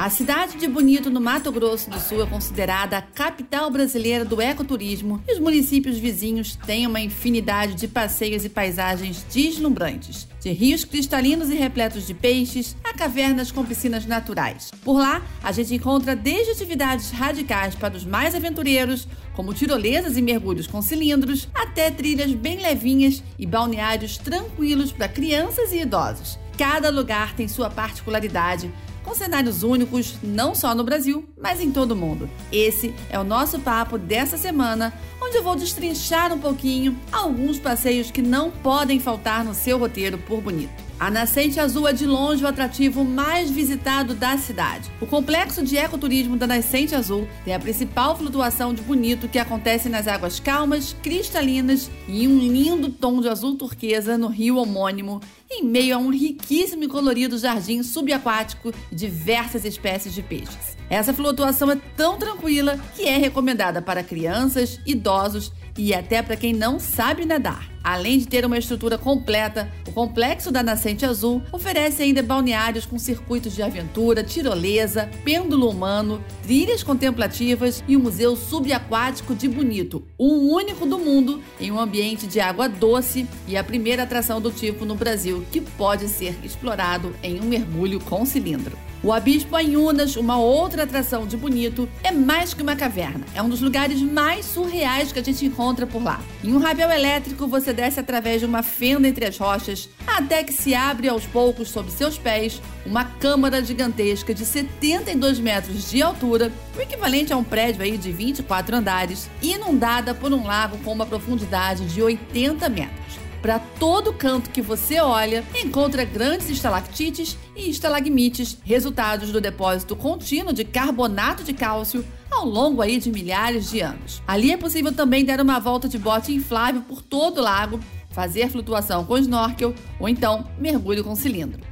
A 0.00 0.08
cidade 0.10 0.56
de 0.58 0.68
Bonito, 0.68 1.10
no 1.10 1.20
Mato 1.20 1.50
Grosso 1.50 1.90
do 1.90 1.98
Sul, 1.98 2.22
é 2.22 2.26
considerada 2.26 2.96
a 2.96 3.02
capital 3.02 3.68
brasileira 3.68 4.24
do 4.24 4.40
ecoturismo 4.40 5.20
e 5.26 5.32
os 5.32 5.40
municípios 5.40 5.98
vizinhos 5.98 6.54
têm 6.54 6.86
uma 6.86 7.00
infinidade 7.00 7.74
de 7.74 7.88
passeios 7.88 8.44
e 8.44 8.48
paisagens 8.48 9.24
deslumbrantes. 9.24 10.28
De 10.40 10.52
rios 10.52 10.84
cristalinos 10.84 11.50
e 11.50 11.56
repletos 11.56 12.06
de 12.06 12.14
peixes 12.14 12.76
a 12.84 12.94
cavernas 12.94 13.50
com 13.50 13.64
piscinas 13.64 14.06
naturais. 14.06 14.70
Por 14.84 14.98
lá, 14.98 15.20
a 15.42 15.50
gente 15.50 15.74
encontra 15.74 16.14
desde 16.14 16.52
atividades 16.52 17.10
radicais 17.10 17.74
para 17.74 17.96
os 17.96 18.04
mais 18.04 18.36
aventureiros, 18.36 19.08
como 19.34 19.52
tirolesas 19.52 20.16
e 20.16 20.22
mergulhos 20.22 20.68
com 20.68 20.80
cilindros, 20.80 21.48
até 21.52 21.90
trilhas 21.90 22.32
bem 22.32 22.62
levinhas 22.62 23.20
e 23.36 23.44
balneários 23.44 24.16
tranquilos 24.16 24.92
para 24.92 25.08
crianças 25.08 25.72
e 25.72 25.80
idosos. 25.80 26.38
Cada 26.56 26.88
lugar 26.88 27.34
tem 27.34 27.46
sua 27.46 27.70
particularidade, 27.70 28.72
com 29.08 29.14
cenários 29.14 29.62
únicos 29.62 30.16
não 30.22 30.54
só 30.54 30.74
no 30.74 30.84
Brasil, 30.84 31.26
mas 31.40 31.62
em 31.62 31.70
todo 31.70 31.92
o 31.92 31.96
mundo. 31.96 32.28
Esse 32.52 32.94
é 33.08 33.18
o 33.18 33.24
nosso 33.24 33.58
papo 33.58 33.96
dessa 33.96 34.36
semana, 34.36 34.92
onde 35.18 35.38
eu 35.38 35.42
vou 35.42 35.56
destrinchar 35.56 36.30
um 36.30 36.38
pouquinho 36.38 36.94
alguns 37.10 37.58
passeios 37.58 38.10
que 38.10 38.20
não 38.20 38.50
podem 38.50 39.00
faltar 39.00 39.42
no 39.42 39.54
seu 39.54 39.78
roteiro 39.78 40.18
por 40.18 40.42
bonito. 40.42 40.87
A 41.00 41.12
Nascente 41.12 41.60
Azul 41.60 41.86
é 41.86 41.92
de 41.92 42.04
longe 42.04 42.42
o 42.42 42.48
atrativo 42.48 43.04
mais 43.04 43.48
visitado 43.48 44.14
da 44.14 44.36
cidade. 44.36 44.90
O 45.00 45.06
complexo 45.06 45.62
de 45.62 45.76
ecoturismo 45.76 46.36
da 46.36 46.44
Nascente 46.44 46.92
Azul 46.92 47.28
tem 47.44 47.54
a 47.54 47.60
principal 47.60 48.18
flutuação 48.18 48.74
de 48.74 48.82
bonito 48.82 49.28
que 49.28 49.38
acontece 49.38 49.88
nas 49.88 50.08
águas 50.08 50.40
calmas, 50.40 50.96
cristalinas 51.00 51.88
e 52.08 52.26
um 52.26 52.36
lindo 52.40 52.90
tom 52.90 53.20
de 53.20 53.28
azul 53.28 53.54
turquesa 53.54 54.18
no 54.18 54.26
rio 54.26 54.56
homônimo, 54.56 55.20
em 55.48 55.64
meio 55.64 55.94
a 55.94 55.98
um 55.98 56.10
riquíssimo 56.10 56.82
e 56.82 56.88
colorido 56.88 57.38
jardim 57.38 57.80
subaquático 57.84 58.72
e 58.90 58.96
diversas 58.96 59.64
espécies 59.64 60.12
de 60.12 60.22
peixes. 60.22 60.76
Essa 60.90 61.14
flutuação 61.14 61.70
é 61.70 61.78
tão 61.96 62.18
tranquila 62.18 62.76
que 62.96 63.06
é 63.06 63.16
recomendada 63.16 63.80
para 63.80 64.02
crianças, 64.02 64.80
idosos 64.84 65.52
e 65.78 65.94
até 65.94 66.20
para 66.20 66.36
quem 66.36 66.52
não 66.52 66.80
sabe 66.80 67.24
nadar. 67.24 67.70
Além 67.82 68.18
de 68.18 68.26
ter 68.26 68.44
uma 68.44 68.58
estrutura 68.58 68.98
completa, 68.98 69.72
o 69.86 69.92
complexo 69.92 70.50
da 70.50 70.62
Nascente 70.62 71.06
Azul 71.06 71.40
oferece 71.50 72.02
ainda 72.02 72.22
balneários 72.22 72.84
com 72.84 72.98
circuitos 72.98 73.54
de 73.54 73.62
aventura, 73.62 74.22
tirolesa, 74.22 75.08
pêndulo 75.24 75.70
humano, 75.70 76.22
trilhas 76.42 76.82
contemplativas 76.82 77.82
e 77.88 77.96
um 77.96 78.00
museu 78.00 78.36
subaquático 78.36 79.34
de 79.34 79.48
Bonito, 79.48 80.04
um 80.18 80.52
único 80.52 80.84
do 80.84 80.98
mundo 80.98 81.40
em 81.58 81.70
um 81.70 81.78
ambiente 81.78 82.26
de 82.26 82.40
água 82.40 82.68
doce 82.68 83.26
e 83.46 83.56
a 83.56 83.64
primeira 83.64 84.02
atração 84.02 84.40
do 84.40 84.50
tipo 84.50 84.84
no 84.84 84.96
Brasil 84.96 85.46
que 85.50 85.60
pode 85.60 86.08
ser 86.08 86.36
explorado 86.44 87.14
em 87.22 87.40
um 87.40 87.44
mergulho 87.44 88.00
com 88.00 88.26
cilindro. 88.26 88.87
O 89.00 89.12
Abispo 89.12 89.54
Anhunas, 89.54 90.16
uma 90.16 90.38
outra 90.38 90.82
atração 90.82 91.24
de 91.24 91.36
Bonito, 91.36 91.88
é 92.02 92.10
mais 92.10 92.52
que 92.52 92.64
uma 92.64 92.74
caverna. 92.74 93.24
É 93.32 93.40
um 93.40 93.48
dos 93.48 93.60
lugares 93.60 94.02
mais 94.02 94.44
surreais 94.44 95.12
que 95.12 95.20
a 95.20 95.22
gente 95.22 95.46
encontra 95.46 95.86
por 95.86 96.02
lá. 96.02 96.20
Em 96.42 96.52
um 96.52 96.58
rapel 96.58 96.90
elétrico, 96.90 97.46
você 97.46 97.72
desce 97.72 98.00
através 98.00 98.40
de 98.40 98.46
uma 98.46 98.60
fenda 98.60 99.06
entre 99.06 99.24
as 99.24 99.38
rochas, 99.38 99.88
até 100.04 100.42
que 100.42 100.52
se 100.52 100.74
abre 100.74 101.08
aos 101.08 101.24
poucos 101.24 101.70
sob 101.70 101.92
seus 101.92 102.18
pés 102.18 102.60
uma 102.84 103.04
câmara 103.04 103.64
gigantesca 103.64 104.34
de 104.34 104.44
72 104.44 105.38
metros 105.38 105.88
de 105.88 106.02
altura, 106.02 106.50
o 106.76 106.80
equivalente 106.80 107.32
a 107.32 107.36
um 107.36 107.44
prédio 107.44 107.82
aí 107.82 107.96
de 107.96 108.10
24 108.10 108.74
andares, 108.74 109.30
inundada 109.40 110.12
por 110.12 110.32
um 110.32 110.44
lago 110.44 110.76
com 110.78 110.92
uma 110.92 111.06
profundidade 111.06 111.86
de 111.86 112.02
80 112.02 112.68
metros. 112.68 113.27
Para 113.40 113.58
todo 113.58 114.12
canto 114.12 114.50
que 114.50 114.60
você 114.60 115.00
olha, 115.00 115.44
encontra 115.54 116.04
grandes 116.04 116.50
estalactites 116.50 117.38
e 117.54 117.70
estalagmites, 117.70 118.58
resultados 118.64 119.30
do 119.30 119.40
depósito 119.40 119.94
contínuo 119.94 120.52
de 120.52 120.64
carbonato 120.64 121.44
de 121.44 121.52
cálcio 121.52 122.04
ao 122.30 122.44
longo 122.44 122.82
aí 122.82 122.98
de 122.98 123.10
milhares 123.10 123.70
de 123.70 123.80
anos. 123.80 124.22
Ali 124.26 124.52
é 124.52 124.56
possível 124.56 124.92
também 124.92 125.24
dar 125.24 125.40
uma 125.40 125.58
volta 125.58 125.88
de 125.88 125.98
bote 125.98 126.32
inflável 126.32 126.82
por 126.82 127.00
todo 127.00 127.38
o 127.38 127.42
lago, 127.42 127.78
fazer 128.10 128.48
flutuação 128.48 129.04
com 129.04 129.18
snorkel 129.18 129.74
ou 130.00 130.08
então 130.08 130.44
mergulho 130.58 131.04
com 131.04 131.14
cilindro 131.14 131.67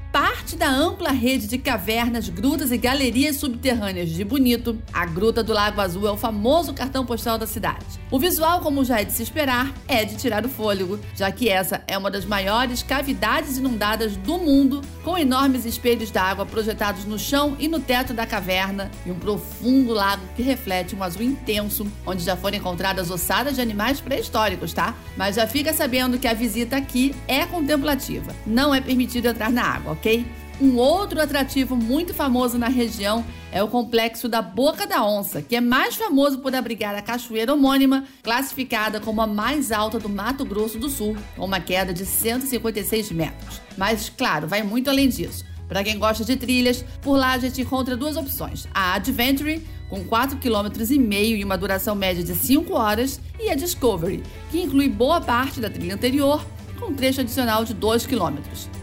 parte 0.46 0.56
da 0.56 0.70
ampla 0.70 1.10
rede 1.10 1.48
de 1.48 1.58
cavernas, 1.58 2.28
grutas 2.28 2.70
e 2.70 2.78
galerias 2.78 3.34
subterrâneas 3.34 4.10
de 4.10 4.22
Bonito, 4.22 4.80
a 4.92 5.04
Gruta 5.04 5.42
do 5.42 5.52
Lago 5.52 5.80
Azul 5.80 6.06
é 6.06 6.12
o 6.12 6.16
famoso 6.16 6.72
cartão 6.72 7.04
postal 7.04 7.36
da 7.36 7.48
cidade. 7.48 7.84
O 8.12 8.20
visual, 8.20 8.60
como 8.60 8.84
já 8.84 9.00
é 9.00 9.04
de 9.04 9.12
se 9.12 9.24
esperar, 9.24 9.74
é 9.88 10.04
de 10.04 10.14
tirar 10.14 10.46
o 10.46 10.48
fôlego, 10.48 11.00
já 11.16 11.32
que 11.32 11.48
essa 11.48 11.82
é 11.88 11.98
uma 11.98 12.12
das 12.12 12.24
maiores 12.24 12.80
cavidades 12.80 13.58
inundadas 13.58 14.16
do 14.16 14.38
mundo, 14.38 14.82
com 15.02 15.18
enormes 15.18 15.64
espelhos 15.64 16.12
d'água 16.12 16.46
projetados 16.46 17.04
no 17.04 17.18
chão 17.18 17.56
e 17.58 17.66
no 17.66 17.80
teto 17.80 18.14
da 18.14 18.24
caverna 18.24 18.88
e 19.04 19.10
um 19.10 19.18
profundo 19.18 19.92
lago 19.92 20.22
que 20.36 20.42
reflete 20.42 20.94
um 20.94 21.02
azul 21.02 21.22
intenso, 21.22 21.88
onde 22.06 22.22
já 22.22 22.36
foram 22.36 22.56
encontradas 22.56 23.10
ossadas 23.10 23.56
de 23.56 23.60
animais 23.60 24.00
pré-históricos, 24.00 24.72
tá? 24.72 24.94
Mas 25.16 25.34
já 25.34 25.46
fica 25.48 25.72
sabendo 25.72 26.20
que 26.20 26.28
a 26.28 26.34
visita 26.34 26.76
aqui 26.76 27.16
é 27.26 27.44
contemplativa. 27.46 28.32
Não 28.46 28.72
é 28.72 28.80
permitido 28.80 29.26
entrar 29.26 29.50
na 29.50 29.64
água, 29.64 29.90
ok? 29.94 30.35
Um 30.58 30.78
outro 30.78 31.20
atrativo 31.20 31.76
muito 31.76 32.14
famoso 32.14 32.56
na 32.56 32.68
região 32.68 33.22
é 33.52 33.62
o 33.62 33.68
complexo 33.68 34.26
da 34.26 34.40
Boca 34.40 34.86
da 34.86 35.04
Onça, 35.04 35.42
que 35.42 35.54
é 35.54 35.60
mais 35.60 35.96
famoso 35.96 36.38
por 36.38 36.54
abrigar 36.54 36.94
a 36.94 37.02
cachoeira 37.02 37.52
homônima, 37.52 38.04
classificada 38.22 38.98
como 38.98 39.20
a 39.20 39.26
mais 39.26 39.70
alta 39.70 39.98
do 39.98 40.08
Mato 40.08 40.46
Grosso 40.46 40.78
do 40.78 40.88
Sul, 40.88 41.14
com 41.36 41.44
uma 41.44 41.60
queda 41.60 41.92
de 41.92 42.06
156 42.06 43.12
metros. 43.12 43.60
Mas, 43.76 44.08
claro, 44.08 44.48
vai 44.48 44.62
muito 44.62 44.88
além 44.88 45.10
disso. 45.10 45.44
Para 45.68 45.84
quem 45.84 45.98
gosta 45.98 46.24
de 46.24 46.36
trilhas, 46.36 46.82
por 47.02 47.18
lá 47.18 47.32
a 47.32 47.38
gente 47.38 47.60
encontra 47.60 47.94
duas 47.94 48.16
opções: 48.16 48.66
a 48.72 48.94
Adventure, 48.94 49.62
com 49.90 50.04
4,5 50.06 50.40
km 50.40 51.12
e 51.12 51.44
uma 51.44 51.58
duração 51.58 51.94
média 51.94 52.24
de 52.24 52.34
5 52.34 52.72
horas, 52.72 53.20
e 53.38 53.50
a 53.50 53.54
Discovery, 53.54 54.22
que 54.50 54.62
inclui 54.62 54.88
boa 54.88 55.20
parte 55.20 55.60
da 55.60 55.68
trilha 55.68 55.94
anterior, 55.94 56.42
com 56.80 56.86
um 56.86 56.94
trecho 56.94 57.20
adicional 57.20 57.62
de 57.62 57.74
2 57.74 58.06
km. 58.06 58.38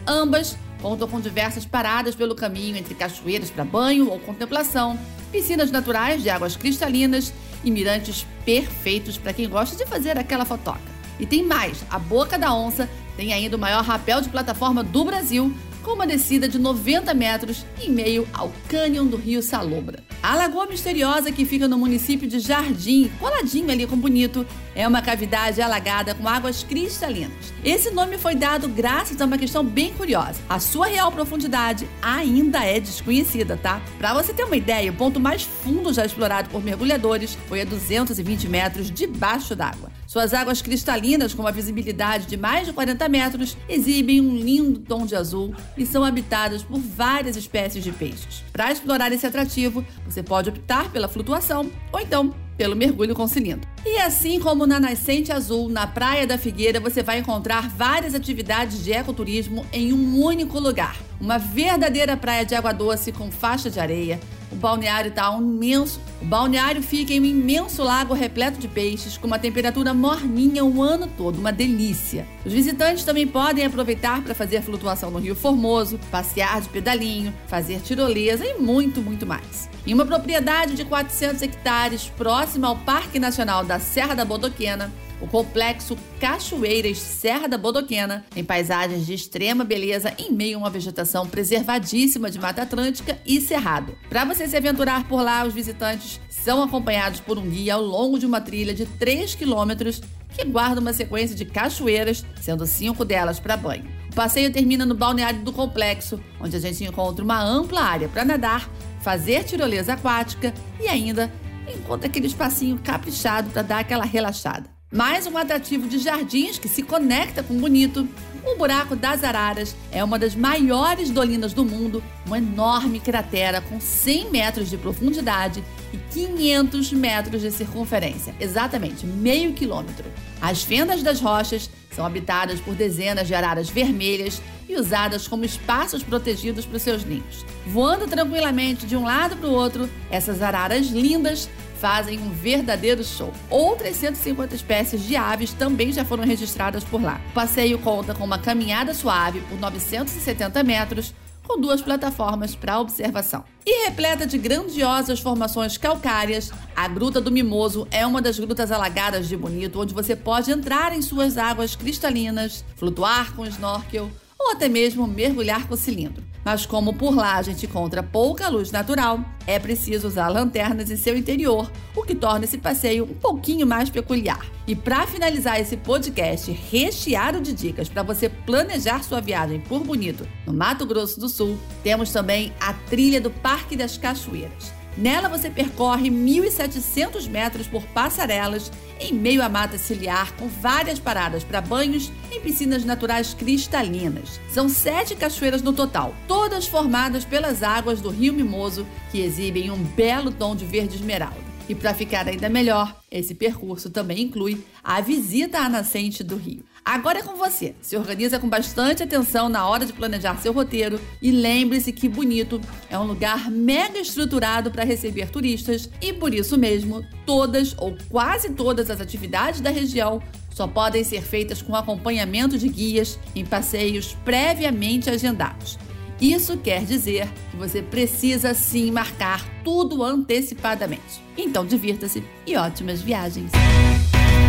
Ambas 0.06 0.56
Contam 0.84 1.08
com 1.08 1.18
diversas 1.18 1.64
paradas 1.64 2.14
pelo 2.14 2.34
caminho 2.34 2.76
entre 2.76 2.94
cachoeiras 2.94 3.50
para 3.50 3.64
banho 3.64 4.10
ou 4.10 4.20
contemplação, 4.20 4.98
piscinas 5.32 5.70
naturais 5.70 6.22
de 6.22 6.28
águas 6.28 6.56
cristalinas 6.56 7.32
e 7.64 7.70
mirantes 7.70 8.26
perfeitos 8.44 9.16
para 9.16 9.32
quem 9.32 9.48
gosta 9.48 9.82
de 9.82 9.88
fazer 9.88 10.18
aquela 10.18 10.44
fotoca. 10.44 10.82
E 11.18 11.24
tem 11.24 11.42
mais: 11.42 11.82
a 11.88 11.98
Boca 11.98 12.38
da 12.38 12.52
Onça 12.52 12.86
tem 13.16 13.32
ainda 13.32 13.56
o 13.56 13.58
maior 13.58 13.82
rapel 13.82 14.20
de 14.20 14.28
plataforma 14.28 14.84
do 14.84 15.06
Brasil, 15.06 15.56
com 15.82 15.92
uma 15.92 16.06
descida 16.06 16.46
de 16.46 16.58
90 16.58 17.14
metros 17.14 17.64
em 17.82 17.90
meio 17.90 18.28
ao 18.34 18.52
cânion 18.68 19.06
do 19.06 19.16
rio 19.16 19.42
Salobra. 19.42 20.04
A 20.24 20.34
Lagoa 20.36 20.64
Misteriosa, 20.64 21.30
que 21.30 21.44
fica 21.44 21.68
no 21.68 21.76
município 21.76 22.26
de 22.26 22.40
Jardim, 22.40 23.10
coladinho 23.20 23.70
ali 23.70 23.86
com 23.86 23.94
Bonito, 23.94 24.46
é 24.74 24.88
uma 24.88 25.02
cavidade 25.02 25.60
alagada 25.60 26.14
com 26.14 26.26
águas 26.26 26.64
cristalinas. 26.64 27.52
Esse 27.62 27.90
nome 27.90 28.16
foi 28.16 28.34
dado 28.34 28.66
graças 28.66 29.20
a 29.20 29.26
uma 29.26 29.36
questão 29.36 29.62
bem 29.62 29.92
curiosa. 29.92 30.40
A 30.48 30.58
sua 30.58 30.86
real 30.86 31.12
profundidade 31.12 31.86
ainda 32.00 32.64
é 32.64 32.80
desconhecida, 32.80 33.58
tá? 33.58 33.82
Para 33.98 34.14
você 34.14 34.32
ter 34.32 34.44
uma 34.44 34.56
ideia, 34.56 34.90
o 34.90 34.96
ponto 34.96 35.20
mais 35.20 35.42
fundo 35.42 35.92
já 35.92 36.06
explorado 36.06 36.48
por 36.48 36.64
mergulhadores 36.64 37.36
foi 37.46 37.60
a 37.60 37.64
220 37.66 38.48
metros 38.48 38.90
debaixo 38.90 39.54
d'água. 39.54 39.92
Suas 40.06 40.32
águas 40.32 40.62
cristalinas, 40.62 41.34
com 41.34 41.42
uma 41.42 41.50
visibilidade 41.50 42.26
de 42.26 42.36
mais 42.36 42.66
de 42.66 42.72
40 42.72 43.08
metros, 43.08 43.56
exibem 43.68 44.20
um 44.20 44.36
lindo 44.36 44.78
tom 44.78 45.04
de 45.04 45.16
azul 45.16 45.52
e 45.76 45.84
são 45.84 46.04
habitadas 46.04 46.62
por 46.62 46.78
várias 46.78 47.36
espécies 47.36 47.82
de 47.82 47.90
peixes. 47.90 48.44
Para 48.52 48.70
explorar 48.70 49.10
esse 49.10 49.26
atrativo, 49.26 49.84
você 50.14 50.22
pode 50.22 50.48
optar 50.48 50.90
pela 50.92 51.08
flutuação 51.08 51.70
ou 51.92 52.00
então 52.00 52.32
pelo 52.56 52.76
mergulho 52.76 53.16
com 53.16 53.26
cilindro. 53.26 53.68
E 53.84 53.98
assim 53.98 54.38
como 54.38 54.64
na 54.64 54.78
Nascente 54.78 55.32
Azul, 55.32 55.68
na 55.68 55.88
Praia 55.88 56.24
da 56.24 56.38
Figueira, 56.38 56.78
você 56.78 57.02
vai 57.02 57.18
encontrar 57.18 57.68
várias 57.68 58.14
atividades 58.14 58.84
de 58.84 58.92
ecoturismo 58.92 59.66
em 59.72 59.92
um 59.92 60.22
único 60.22 60.60
lugar. 60.60 60.96
Uma 61.20 61.36
verdadeira 61.36 62.16
praia 62.16 62.44
de 62.44 62.54
água 62.54 62.72
doce 62.72 63.10
com 63.10 63.28
faixa 63.30 63.68
de 63.68 63.80
areia, 63.80 64.20
o 64.50 64.56
balneário 64.56 65.08
está 65.08 65.32
imenso. 65.36 66.00
O 66.20 66.24
balneário 66.24 66.82
fica 66.82 67.12
em 67.12 67.20
um 67.20 67.24
imenso 67.24 67.82
lago 67.82 68.14
repleto 68.14 68.58
de 68.58 68.68
peixes, 68.68 69.18
com 69.18 69.26
uma 69.26 69.38
temperatura 69.38 69.92
morninha 69.92 70.64
o 70.64 70.82
ano 70.82 71.06
todo, 71.06 71.38
uma 71.38 71.52
delícia. 71.52 72.26
Os 72.44 72.52
visitantes 72.52 73.04
também 73.04 73.26
podem 73.26 73.66
aproveitar 73.66 74.22
para 74.22 74.34
fazer 74.34 74.62
flutuação 74.62 75.10
no 75.10 75.18
Rio 75.18 75.34
Formoso, 75.34 75.98
passear 76.10 76.60
de 76.60 76.68
pedalinho, 76.68 77.34
fazer 77.46 77.80
tirolesa 77.80 78.44
e 78.44 78.54
muito, 78.54 79.02
muito 79.02 79.26
mais. 79.26 79.68
Em 79.86 79.92
uma 79.92 80.06
propriedade 80.06 80.74
de 80.74 80.84
400 80.84 81.42
hectares, 81.42 82.08
próxima 82.16 82.68
ao 82.68 82.76
Parque 82.76 83.18
Nacional 83.18 83.64
da 83.64 83.78
Serra 83.78 84.14
da 84.14 84.24
Bodoquena, 84.24 84.90
O 85.20 85.26
complexo 85.26 85.96
Cachoeiras 86.20 86.98
Serra 86.98 87.48
da 87.48 87.56
Bodoquena 87.56 88.24
tem 88.30 88.44
paisagens 88.44 89.06
de 89.06 89.14
extrema 89.14 89.64
beleza 89.64 90.12
em 90.18 90.32
meio 90.32 90.56
a 90.56 90.60
uma 90.60 90.70
vegetação 90.70 91.26
preservadíssima 91.26 92.30
de 92.30 92.38
Mata 92.38 92.62
Atlântica 92.62 93.18
e 93.24 93.40
Cerrado. 93.40 93.96
Para 94.08 94.24
você 94.24 94.46
se 94.46 94.56
aventurar 94.56 95.06
por 95.08 95.22
lá, 95.22 95.44
os 95.44 95.54
visitantes 95.54 96.20
são 96.28 96.62
acompanhados 96.62 97.20
por 97.20 97.38
um 97.38 97.48
guia 97.48 97.74
ao 97.74 97.82
longo 97.82 98.18
de 98.18 98.26
uma 98.26 98.40
trilha 98.40 98.74
de 98.74 98.86
3 98.86 99.34
quilômetros 99.34 100.02
que 100.36 100.44
guarda 100.44 100.80
uma 100.80 100.92
sequência 100.92 101.36
de 101.36 101.44
cachoeiras, 101.44 102.24
sendo 102.40 102.66
cinco 102.66 103.04
delas 103.04 103.38
para 103.38 103.56
banho. 103.56 103.88
O 104.10 104.14
passeio 104.14 104.52
termina 104.52 104.84
no 104.84 104.94
balneário 104.94 105.40
do 105.42 105.52
complexo, 105.52 106.20
onde 106.40 106.56
a 106.56 106.60
gente 106.60 106.84
encontra 106.84 107.24
uma 107.24 107.42
ampla 107.42 107.80
área 107.80 108.08
para 108.08 108.24
nadar, 108.24 108.68
fazer 109.00 109.44
tirolesa 109.44 109.94
aquática 109.94 110.52
e 110.80 110.88
ainda 110.88 111.32
encontra 111.72 112.08
aquele 112.08 112.26
espacinho 112.26 112.78
caprichado 112.82 113.50
para 113.50 113.62
dar 113.62 113.78
aquela 113.78 114.04
relaxada. 114.04 114.73
Mais 114.94 115.26
um 115.26 115.36
atrativo 115.36 115.88
de 115.88 115.98
jardins 115.98 116.56
que 116.56 116.68
se 116.68 116.80
conecta 116.80 117.42
com 117.42 117.56
o 117.56 117.60
bonito. 117.60 118.08
O 118.44 118.56
Buraco 118.56 118.94
das 118.94 119.24
Araras 119.24 119.74
é 119.90 120.04
uma 120.04 120.20
das 120.20 120.36
maiores 120.36 121.10
dolinas 121.10 121.52
do 121.52 121.64
mundo, 121.64 122.00
uma 122.24 122.38
enorme 122.38 123.00
cratera 123.00 123.60
com 123.60 123.80
100 123.80 124.30
metros 124.30 124.70
de 124.70 124.78
profundidade 124.78 125.64
e 125.92 125.96
500 125.96 126.92
metros 126.92 127.42
de 127.42 127.50
circunferência, 127.50 128.36
exatamente 128.38 129.04
meio 129.04 129.52
quilômetro. 129.52 130.04
As 130.40 130.62
fendas 130.62 131.02
das 131.02 131.20
rochas 131.20 131.68
são 131.90 132.06
habitadas 132.06 132.60
por 132.60 132.76
dezenas 132.76 133.26
de 133.26 133.34
araras 133.34 133.68
vermelhas 133.68 134.40
e 134.68 134.76
usadas 134.76 135.26
como 135.26 135.44
espaços 135.44 136.04
protegidos 136.04 136.66
para 136.66 136.76
os 136.76 136.82
seus 136.82 137.04
ninhos. 137.04 137.44
Voando 137.66 138.06
tranquilamente 138.06 138.86
de 138.86 138.96
um 138.96 139.02
lado 139.02 139.36
para 139.36 139.48
o 139.48 139.54
outro, 139.54 139.90
essas 140.08 140.40
araras 140.40 140.86
lindas 140.86 141.48
fazem 141.84 142.18
um 142.18 142.30
verdadeiro 142.30 143.04
show. 143.04 143.30
Outras 143.50 143.96
150 143.96 144.54
espécies 144.54 145.02
de 145.02 145.16
aves 145.16 145.52
também 145.52 145.92
já 145.92 146.02
foram 146.02 146.24
registradas 146.24 146.82
por 146.82 147.02
lá. 147.02 147.20
O 147.28 147.32
passeio 147.34 147.78
conta 147.78 148.14
com 148.14 148.24
uma 148.24 148.38
caminhada 148.38 148.94
suave 148.94 149.42
por 149.42 149.60
970 149.60 150.64
metros, 150.64 151.12
com 151.46 151.60
duas 151.60 151.82
plataformas 151.82 152.56
para 152.56 152.80
observação. 152.80 153.44
E 153.66 153.84
repleta 153.84 154.26
de 154.26 154.38
grandiosas 154.38 155.20
formações 155.20 155.76
calcárias, 155.76 156.50
a 156.74 156.88
Gruta 156.88 157.20
do 157.20 157.30
Mimoso 157.30 157.86
é 157.90 158.06
uma 158.06 158.22
das 158.22 158.38
grutas 158.38 158.72
alagadas 158.72 159.28
de 159.28 159.36
Bonito, 159.36 159.78
onde 159.78 159.92
você 159.92 160.16
pode 160.16 160.50
entrar 160.50 160.90
em 160.96 161.02
suas 161.02 161.36
águas 161.36 161.76
cristalinas, 161.76 162.64
flutuar 162.76 163.34
com 163.34 163.44
snorkel 163.44 164.10
ou 164.38 164.52
até 164.52 164.68
mesmo 164.68 165.06
mergulhar 165.06 165.66
com 165.66 165.76
cilindro. 165.76 166.22
Mas 166.44 166.66
como 166.66 166.92
por 166.92 167.16
lá 167.16 167.36
a 167.36 167.42
gente 167.42 167.64
encontra 167.64 168.02
pouca 168.02 168.48
luz 168.48 168.70
natural, 168.70 169.18
é 169.46 169.58
preciso 169.58 170.06
usar 170.06 170.28
lanternas 170.28 170.90
em 170.90 170.96
seu 170.96 171.16
interior, 171.16 171.70
o 171.96 172.02
que 172.02 172.14
torna 172.14 172.44
esse 172.44 172.58
passeio 172.58 173.04
um 173.04 173.14
pouquinho 173.14 173.66
mais 173.66 173.88
peculiar. 173.88 174.44
E 174.66 174.76
para 174.76 175.06
finalizar 175.06 175.58
esse 175.58 175.76
podcast 175.76 176.50
recheado 176.70 177.40
de 177.40 177.52
dicas 177.52 177.88
para 177.88 178.02
você 178.02 178.28
planejar 178.28 179.02
sua 179.02 179.20
viagem 179.20 179.60
por 179.60 179.82
Bonito, 179.82 180.28
no 180.46 180.52
Mato 180.52 180.84
Grosso 180.84 181.18
do 181.18 181.28
Sul, 181.28 181.58
temos 181.82 182.12
também 182.12 182.52
a 182.60 182.74
trilha 182.74 183.20
do 183.20 183.30
Parque 183.30 183.76
das 183.76 183.96
Cachoeiras. 183.96 184.83
Nela 184.96 185.28
você 185.28 185.50
percorre 185.50 186.08
1.700 186.10 187.28
metros 187.28 187.66
por 187.66 187.82
passarelas 187.88 188.70
em 189.00 189.12
meio 189.12 189.42
à 189.42 189.48
mata 189.48 189.76
ciliar, 189.76 190.32
com 190.36 190.48
várias 190.48 190.98
paradas 190.98 191.42
para 191.42 191.60
banhos 191.60 192.12
em 192.30 192.40
piscinas 192.40 192.84
naturais 192.84 193.34
cristalinas. 193.34 194.40
São 194.48 194.68
sete 194.68 195.16
cachoeiras 195.16 195.62
no 195.62 195.72
total, 195.72 196.14
todas 196.28 196.66
formadas 196.66 197.24
pelas 197.24 197.62
águas 197.62 198.00
do 198.00 198.10
Rio 198.10 198.32
Mimoso, 198.32 198.86
que 199.10 199.20
exibem 199.20 199.70
um 199.70 199.82
belo 199.82 200.30
tom 200.30 200.54
de 200.54 200.64
verde 200.64 200.96
esmeralda. 200.96 201.53
E 201.68 201.74
para 201.74 201.94
ficar 201.94 202.28
ainda 202.28 202.48
melhor, 202.48 203.00
esse 203.10 203.34
percurso 203.34 203.88
também 203.88 204.22
inclui 204.22 204.64
a 204.82 205.00
visita 205.00 205.58
à 205.58 205.68
nascente 205.68 206.22
do 206.22 206.36
rio. 206.36 206.64
Agora 206.84 207.20
é 207.20 207.22
com 207.22 207.34
você. 207.36 207.74
Se 207.80 207.96
organiza 207.96 208.38
com 208.38 208.46
bastante 208.46 209.02
atenção 209.02 209.48
na 209.48 209.66
hora 209.66 209.86
de 209.86 209.92
planejar 209.92 210.36
seu 210.36 210.52
roteiro 210.52 211.00
e 211.22 211.30
lembre-se 211.30 211.92
que 211.92 212.08
Bonito 212.08 212.60
é 212.90 212.98
um 212.98 213.04
lugar 213.04 213.50
mega 213.50 213.98
estruturado 213.98 214.70
para 214.70 214.84
receber 214.84 215.30
turistas 215.30 215.88
e 216.02 216.12
por 216.12 216.34
isso 216.34 216.58
mesmo, 216.58 217.02
todas 217.24 217.74
ou 217.78 217.96
quase 218.10 218.50
todas 218.50 218.90
as 218.90 219.00
atividades 219.00 219.62
da 219.62 219.70
região 219.70 220.22
só 220.50 220.68
podem 220.68 221.02
ser 221.02 221.22
feitas 221.22 221.62
com 221.62 221.74
acompanhamento 221.74 222.58
de 222.58 222.68
guias 222.68 223.18
em 223.34 223.44
passeios 223.44 224.16
previamente 224.24 225.08
agendados. 225.08 225.78
Isso 226.20 226.56
quer 226.56 226.84
dizer 226.84 227.28
que 227.50 227.56
você 227.56 227.82
precisa 227.82 228.54
sim 228.54 228.90
marcar 228.90 229.44
tudo 229.62 230.02
antecipadamente. 230.02 231.22
Então 231.36 231.66
divirta-se 231.66 232.22
e 232.46 232.56
ótimas 232.56 233.02
viagens! 233.02 233.50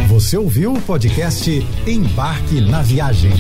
Você 0.08 0.38
ouviu 0.38 0.74
o 0.74 0.82
podcast 0.82 1.52
Embarque 1.88 2.62
na 2.62 2.82
Viagem. 2.82 3.32